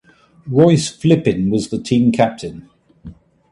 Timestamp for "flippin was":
0.89-1.69